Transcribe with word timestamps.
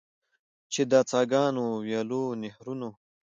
چې 0.73 0.81
د 0.91 0.93
څاګانو، 1.09 1.65
ویالو، 1.85 2.23
نهرونو. 2.41 2.89